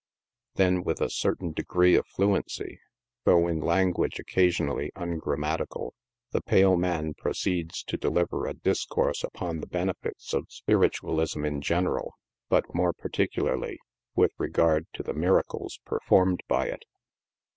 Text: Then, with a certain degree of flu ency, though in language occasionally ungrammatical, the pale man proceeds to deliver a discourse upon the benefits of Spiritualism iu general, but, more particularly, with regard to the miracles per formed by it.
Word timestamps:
Then, 0.55 0.83
with 0.83 0.99
a 0.99 1.11
certain 1.11 1.51
degree 1.51 1.93
of 1.93 2.07
flu 2.07 2.29
ency, 2.33 2.79
though 3.23 3.47
in 3.47 3.59
language 3.59 4.17
occasionally 4.17 4.91
ungrammatical, 4.95 5.93
the 6.31 6.41
pale 6.41 6.75
man 6.75 7.13
proceeds 7.13 7.83
to 7.83 7.97
deliver 7.97 8.47
a 8.47 8.55
discourse 8.55 9.23
upon 9.23 9.59
the 9.59 9.67
benefits 9.67 10.33
of 10.33 10.47
Spiritualism 10.49 11.45
iu 11.45 11.59
general, 11.59 12.15
but, 12.49 12.73
more 12.73 12.93
particularly, 12.93 13.77
with 14.15 14.31
regard 14.39 14.87
to 14.93 15.03
the 15.03 15.13
miracles 15.13 15.79
per 15.85 15.99
formed 15.99 16.41
by 16.47 16.65
it. 16.65 16.83